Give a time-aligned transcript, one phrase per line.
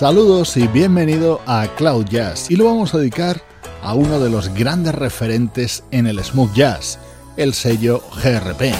[0.00, 3.42] Saludos y bienvenido a Cloud Jazz y lo vamos a dedicar
[3.82, 6.98] a uno de los grandes referentes en el smooth jazz,
[7.36, 8.72] el sello GRP.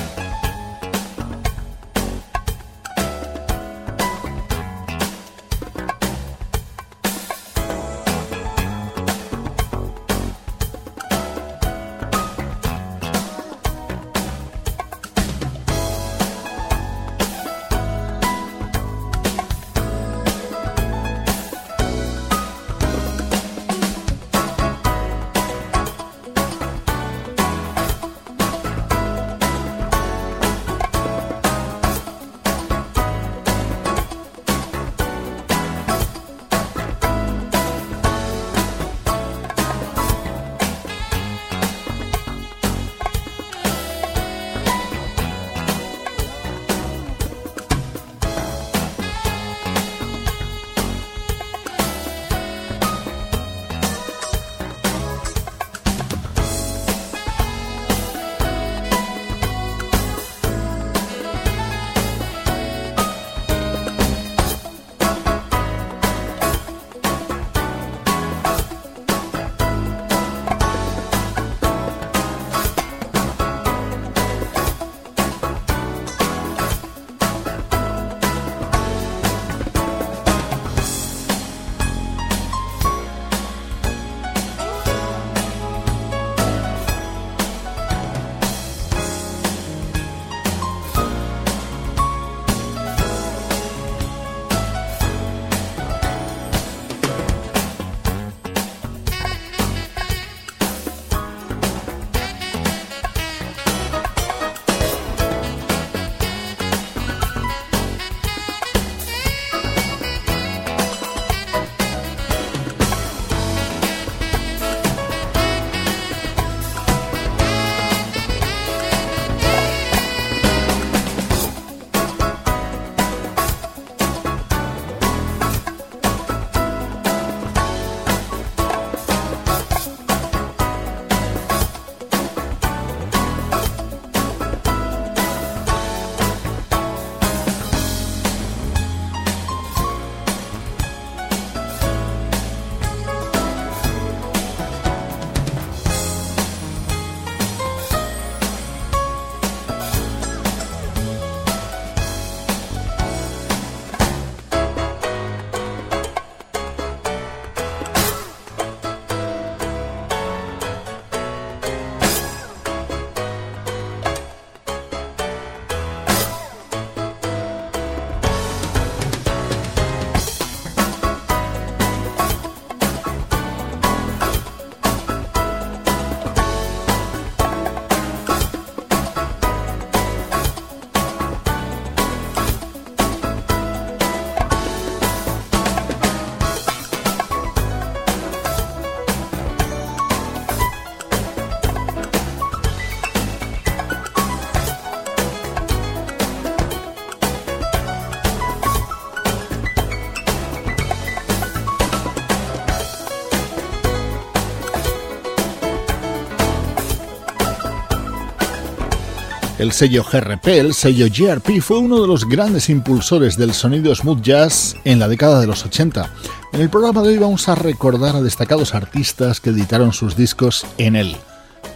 [209.60, 214.22] El sello GRP, el sello GRP, fue uno de los grandes impulsores del sonido smooth
[214.22, 216.10] jazz en la década de los 80.
[216.54, 220.66] En el programa de hoy vamos a recordar a destacados artistas que editaron sus discos
[220.78, 221.14] en él.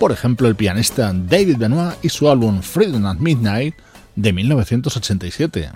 [0.00, 3.75] Por ejemplo, el pianista David Benoit y su álbum Freedom at Midnight
[4.17, 5.71] de 1987.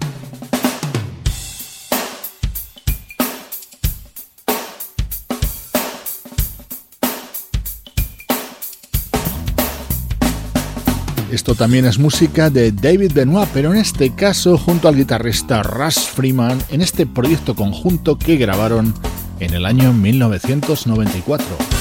[11.31, 15.99] Esto también es música de David Benoit, pero en este caso junto al guitarrista Russ
[16.09, 18.95] Freeman en este proyecto conjunto que grabaron
[19.39, 21.78] en el año 1994.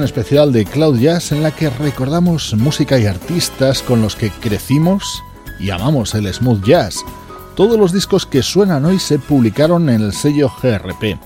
[0.00, 5.22] Especial de Cloud Jazz en la que recordamos música y artistas con los que crecimos
[5.60, 7.04] y amamos el smooth jazz.
[7.56, 11.18] Todos los discos que suenan hoy se publicaron en el sello GRP.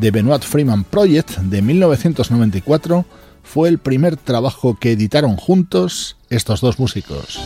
[0.00, 3.04] The Benoit Freeman Project de 1994
[3.42, 7.38] fue el primer trabajo que editaron juntos estos dos músicos.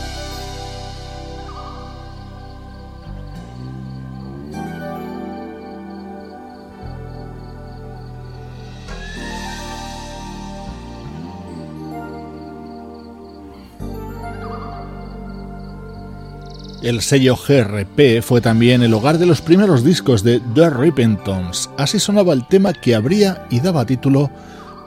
[16.83, 21.71] El sello GRP fue también el hogar de los primeros discos de The Rippingtons.
[21.79, 24.31] Así sonaba el tema que abría y daba título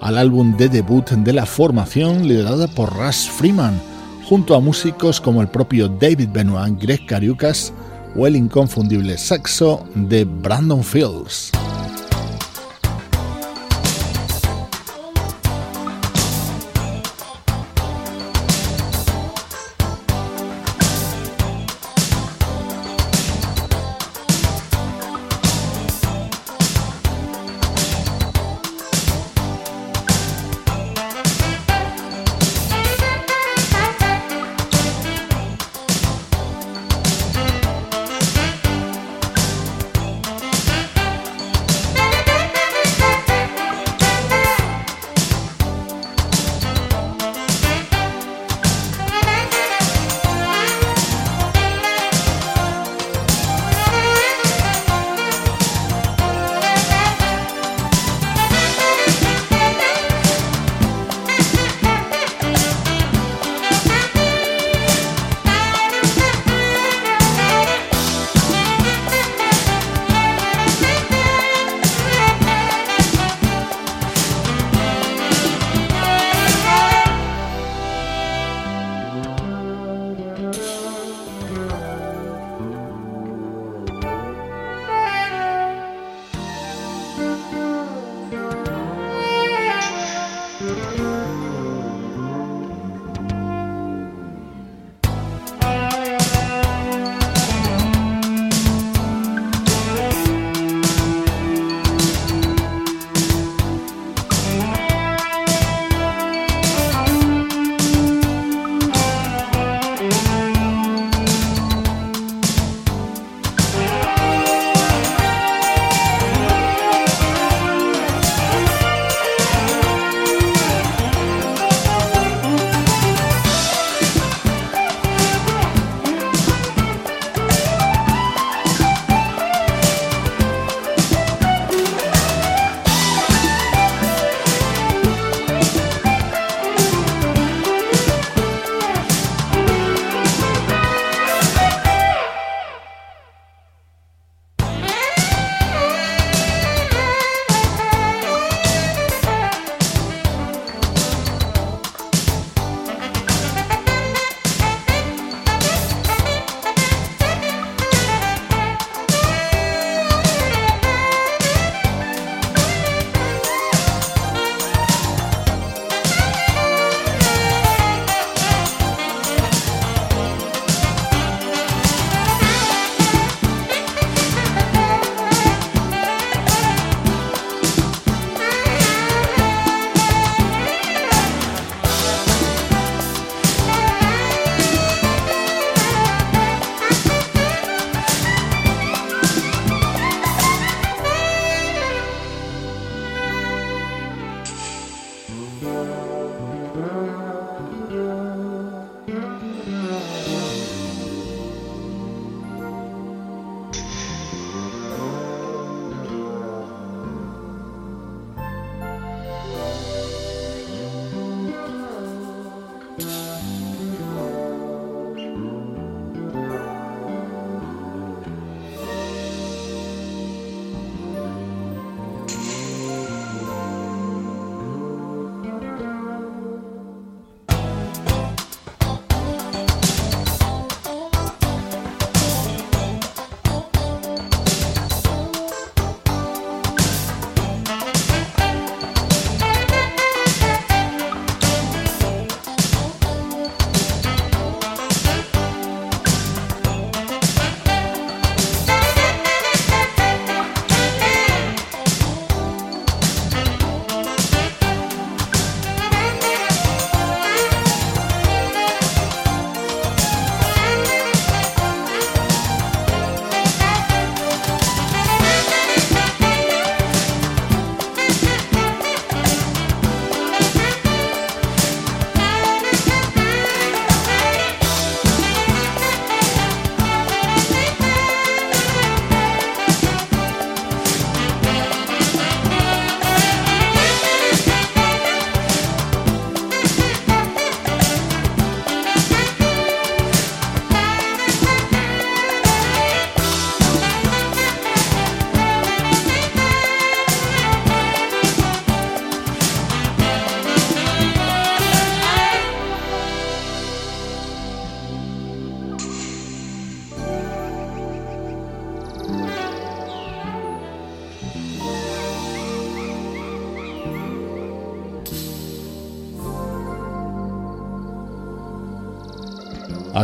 [0.01, 3.81] al álbum de debut de la formación liderada por Russ Freeman,
[4.25, 7.71] junto a músicos como el propio David Benoit, Greg Cariucas
[8.13, 11.51] o el inconfundible saxo de Brandon Fields.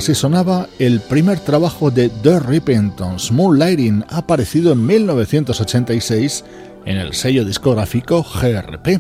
[0.02, 6.44] Así sonaba el primer trabajo de The Repentance, Moonlighting, aparecido en 1986
[6.86, 9.00] en el sello discográfico GRP.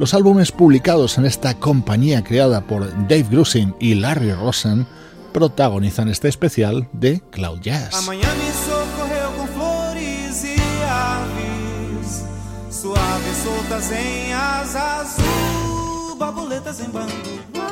[0.00, 4.84] Los álbumes publicados en esta compañía creada por Dave Grusin y Larry Rosen
[5.32, 7.94] protagonizan este especial de Cloud Jazz.
[17.52, 17.71] Chaba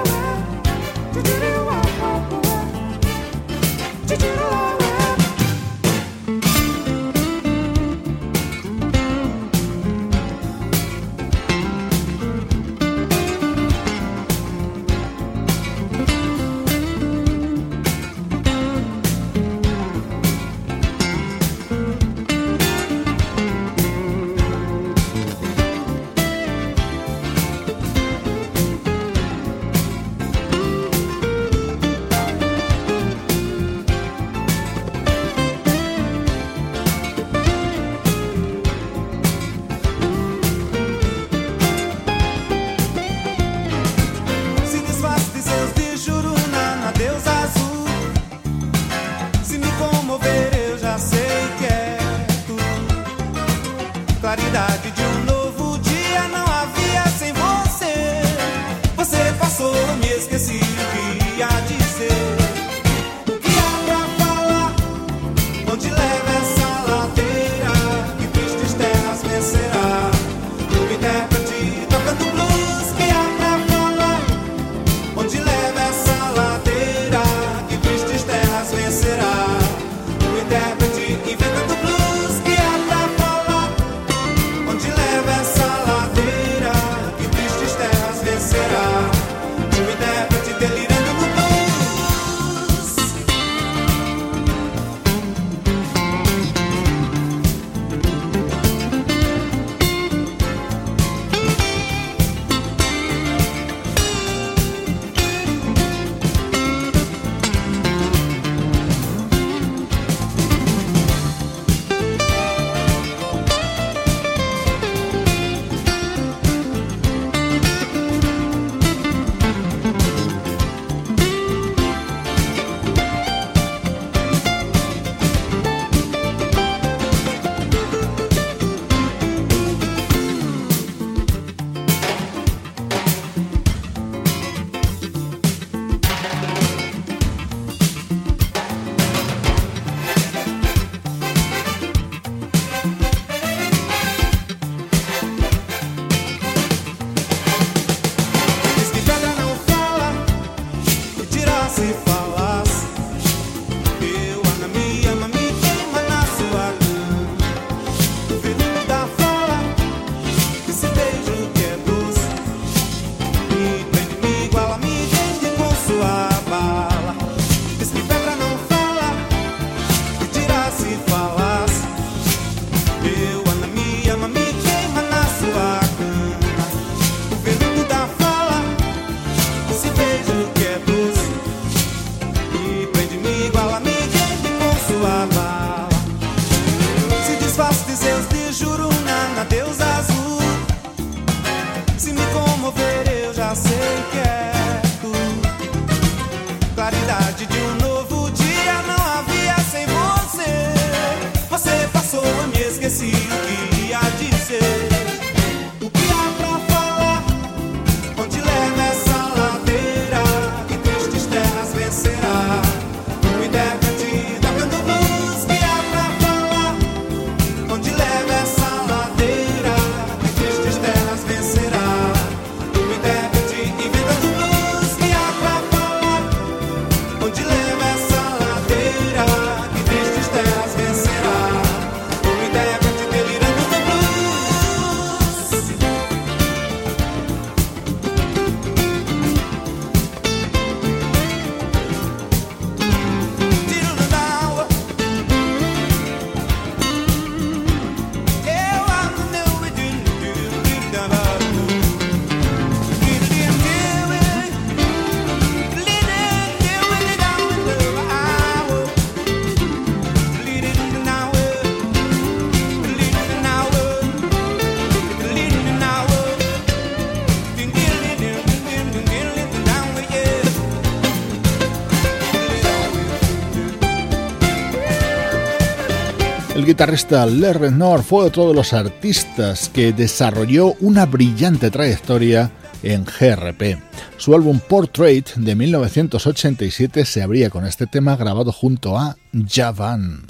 [276.81, 282.49] guitarrista Larry North fue otro de los artistas que desarrolló una brillante trayectoria
[282.81, 283.77] en GRP.
[284.17, 289.15] Su álbum Portrait de 1987 se abría con este tema grabado junto a
[289.47, 290.23] Javan.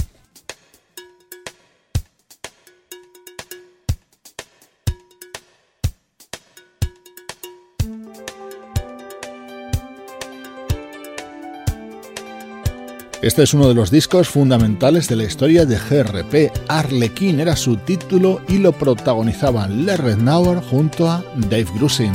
[13.22, 16.52] Este es uno de los discos fundamentales de la historia de GRP.
[16.68, 22.14] Arlequín era su título y lo protagonizaban Lerret Nauer junto a Dave Grusin.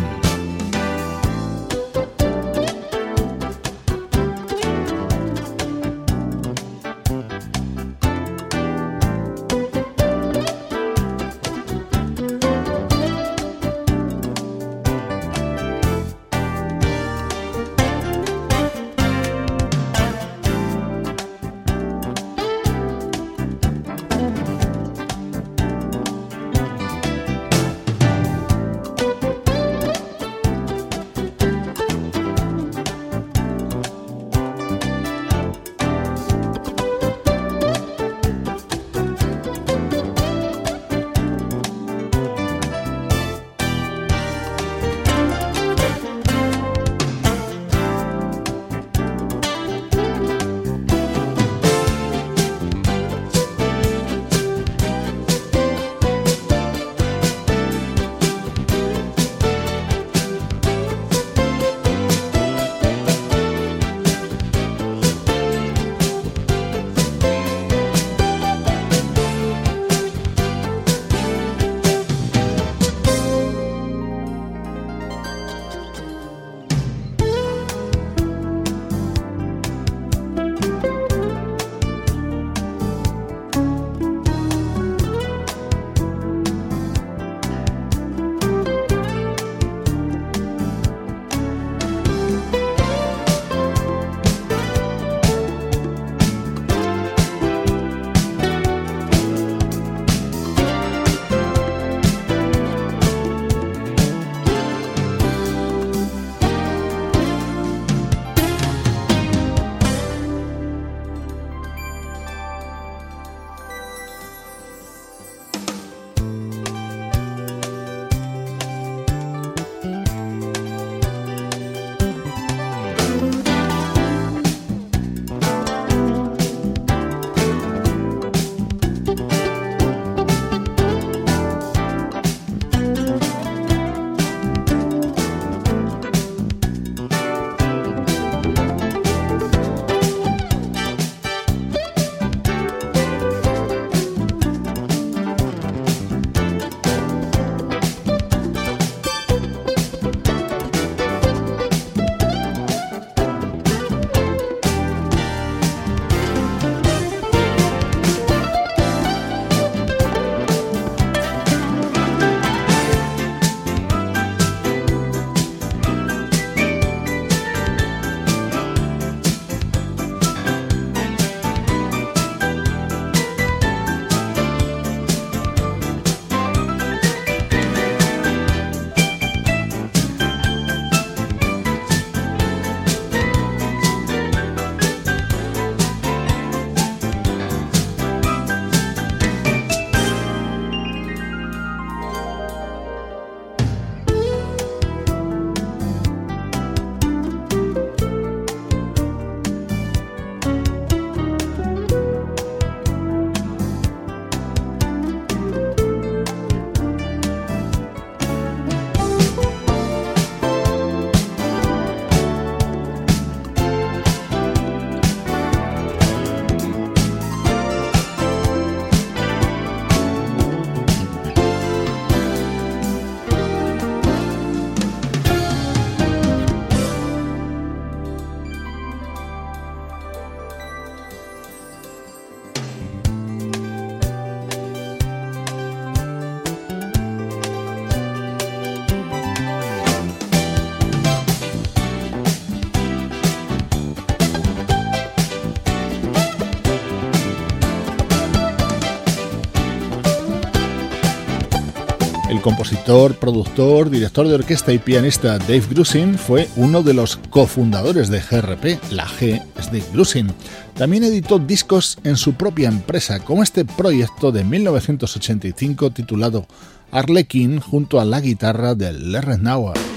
[252.47, 258.21] Compositor, productor, director de orquesta y pianista Dave Grusin fue uno de los cofundadores de
[258.21, 260.33] GRP, la G es Dave Grusin.
[260.77, 266.47] También editó discos en su propia empresa, como este proyecto de 1985 titulado
[266.93, 269.96] Arlequin junto a la guitarra de Larry Nauer.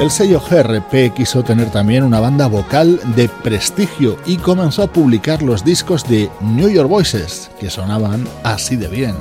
[0.00, 5.40] El sello GRP quiso tener también una banda vocal de prestigio y comenzó a publicar
[5.40, 9.14] los discos de New York Voices, que sonaban así de bien.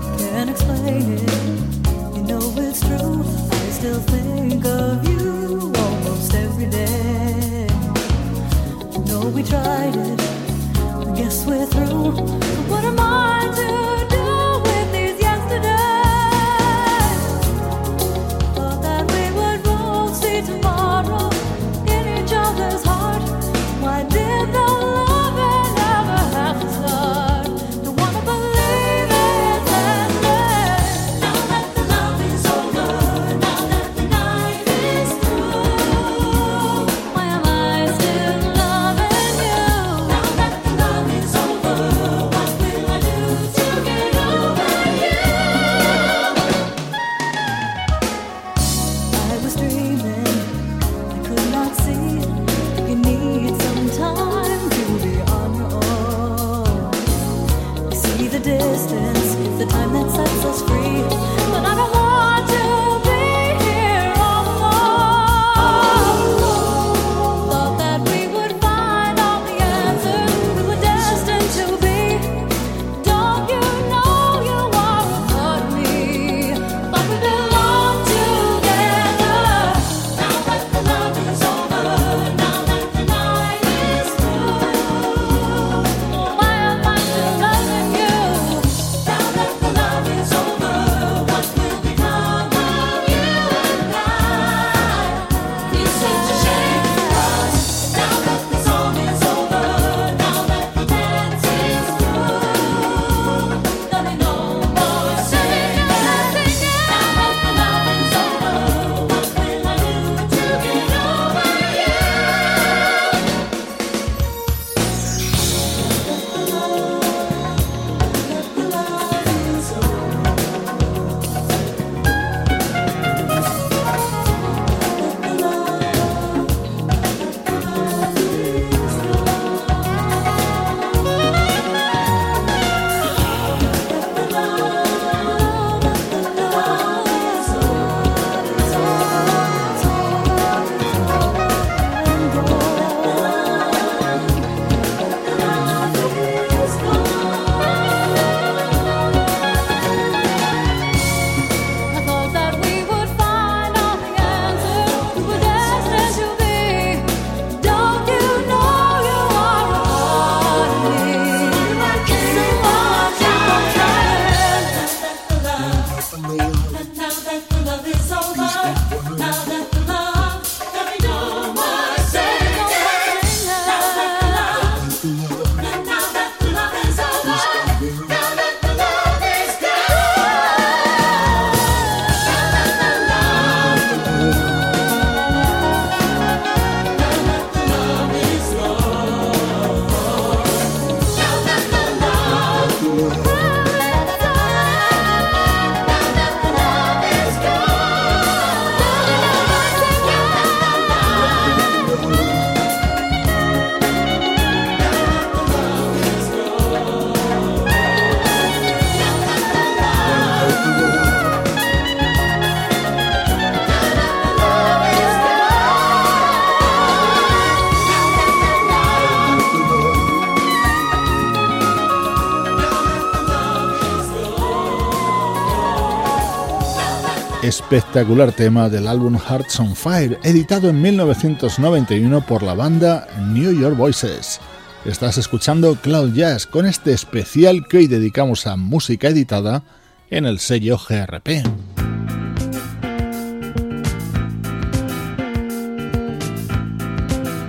[227.77, 233.75] Espectacular tema del álbum Hearts on Fire, editado en 1991 por la banda New York
[233.75, 234.39] Voices.
[234.85, 239.63] Estás escuchando Cloud Jazz con este especial que hoy dedicamos a música editada
[240.11, 241.43] en el sello GRP.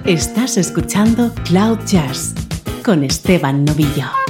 [0.06, 2.34] Estás escuchando Cloud Jazz
[2.82, 4.23] con Esteban Novillo.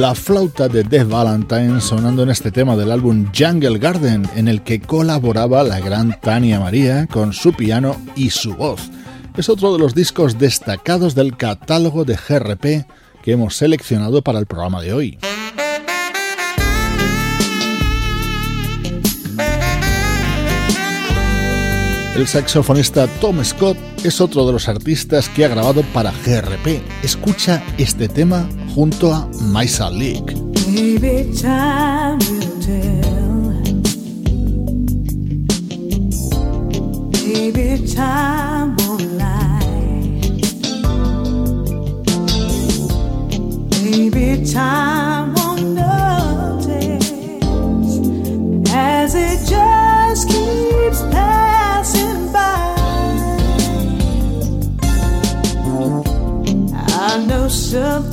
[0.00, 4.62] La flauta de Dave Valentine sonando en este tema del álbum Jungle Garden, en el
[4.62, 8.80] que colaboraba la gran Tania María con su piano y su voz.
[9.36, 12.86] Es otro de los discos destacados del catálogo de GRP
[13.22, 15.18] que hemos seleccionado para el programa de hoy.
[22.16, 26.82] El saxofonista Tom Scott es otro de los artistas que ha grabado para GRP.
[27.02, 30.34] Escucha este tema junto a Maisa Leak.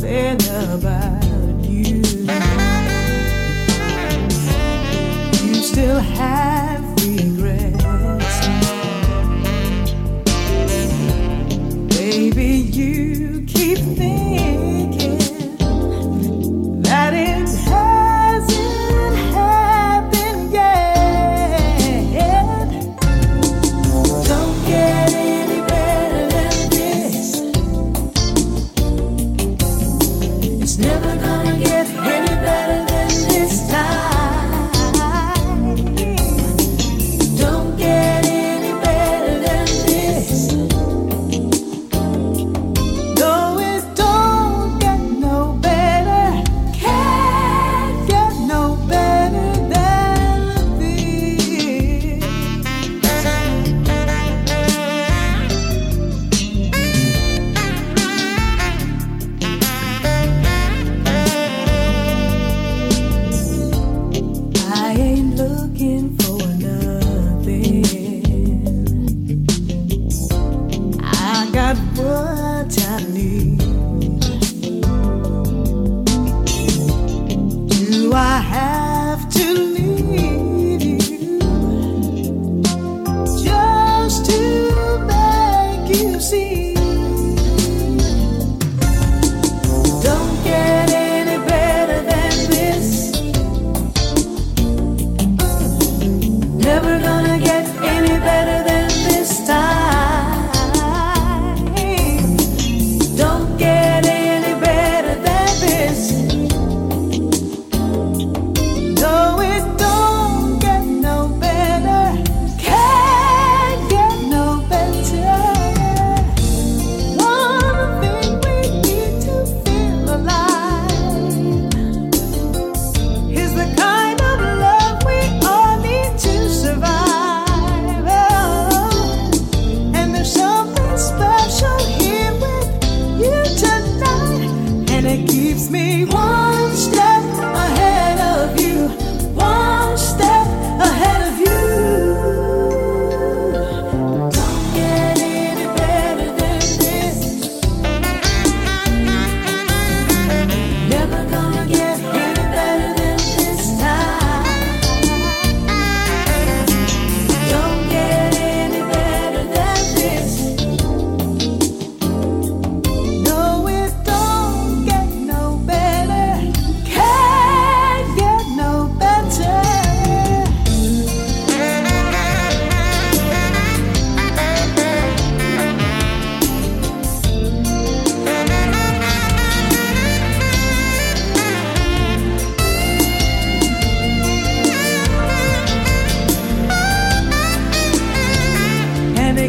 [0.07, 2.01] Something about you.
[5.45, 6.46] You still have
[78.07, 79.76] Do I have to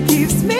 [0.08, 0.57] keeps me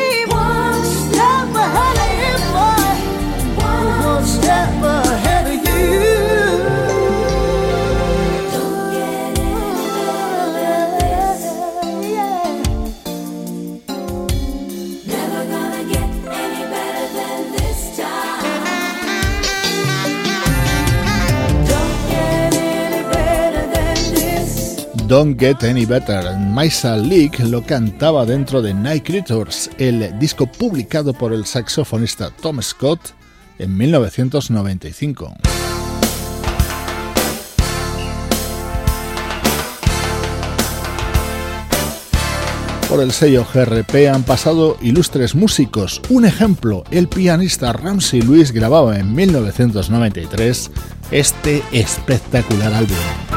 [25.19, 26.39] Don't Get Any Better.
[26.39, 32.63] Maisa Leak lo cantaba dentro de Night Creatures, el disco publicado por el saxofonista Tom
[32.63, 33.01] Scott
[33.59, 35.35] en 1995.
[42.89, 46.01] Por el sello GRP han pasado ilustres músicos.
[46.11, 50.71] Un ejemplo, el pianista Ramsey Lewis grababa en 1993
[51.11, 53.28] este espectacular álbum.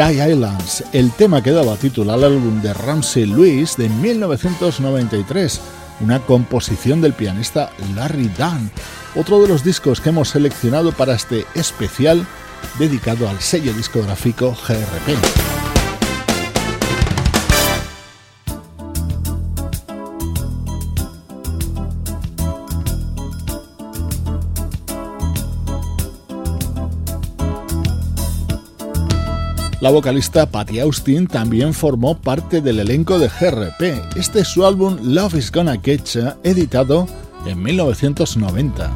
[0.00, 5.60] Sky Islands, el tema que daba título al álbum de Ramsey Lewis de 1993,
[6.00, 8.70] una composición del pianista Larry Dunn,
[9.14, 12.26] otro de los discos que hemos seleccionado para este especial
[12.78, 15.49] dedicado al sello discográfico GRP.
[29.90, 34.16] La vocalista Patty Austin también formó parte del elenco de GRP.
[34.16, 37.08] Este es su álbum Love is Gonna Catch, editado
[37.44, 38.89] en 1990.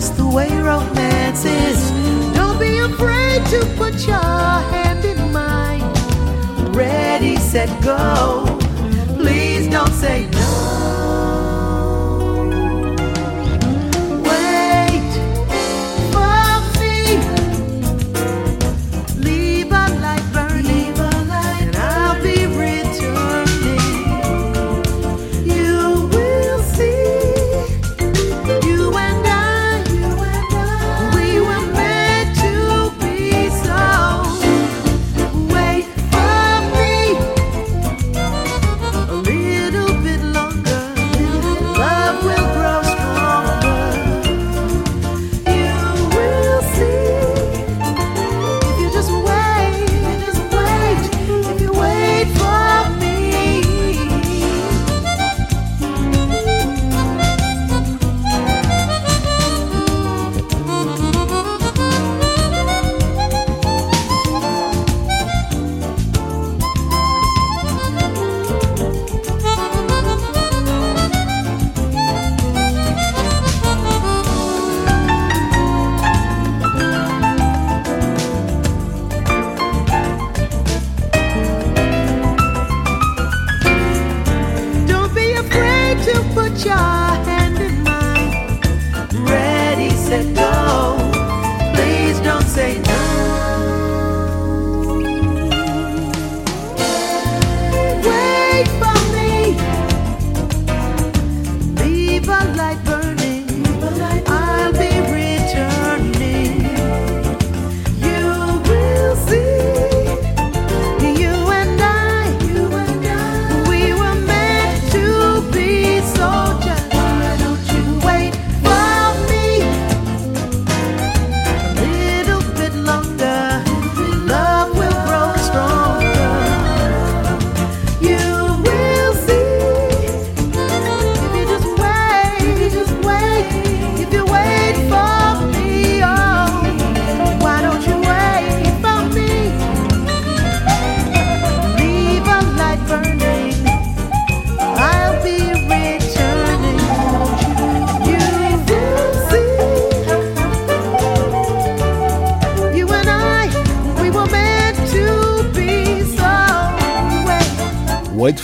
[0.00, 1.90] Just the way romance is.
[2.32, 4.16] Don't be afraid to put your
[4.72, 5.82] hand in mine.
[6.72, 8.46] Ready, set, go.
[9.18, 10.26] Please don't say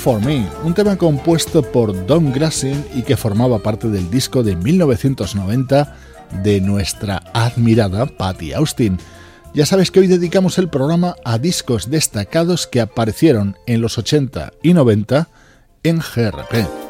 [0.06, 4.54] for Me, un tema compuesto por Don Grassin y que formaba parte del disco de
[4.54, 5.96] 1990
[6.44, 8.98] de nuestra admirada Patty Austin.
[9.52, 14.52] Ya sabes que hoy dedicamos el programa a discos destacados que aparecieron en los 80
[14.62, 15.28] y 90
[15.82, 16.85] en GRP.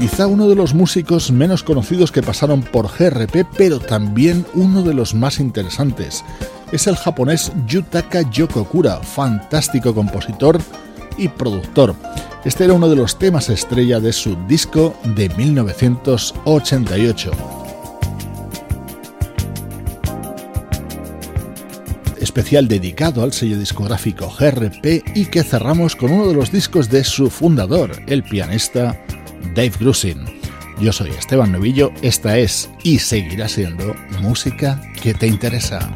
[0.00, 4.94] Quizá uno de los músicos menos conocidos que pasaron por GRP, pero también uno de
[4.94, 6.24] los más interesantes.
[6.72, 10.58] Es el japonés Yutaka Yokokura, fantástico compositor
[11.18, 11.94] y productor.
[12.46, 17.30] Este era uno de los temas estrella de su disco de 1988.
[22.20, 27.02] especial dedicado al sello discográfico GRP y que cerramos con uno de los discos de
[27.02, 29.04] su fundador, el pianista
[29.54, 30.24] Dave Grusin.
[30.80, 35.92] Yo soy Esteban Novillo, esta es y seguirá siendo música que te interesa.